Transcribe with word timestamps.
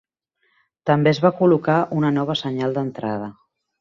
També 0.91 1.11
es 1.11 1.19
va 1.25 1.31
col·locar 1.41 1.75
una 1.99 2.13
nova 2.17 2.37
senyal 2.41 2.75
d"entrada. 2.79 3.29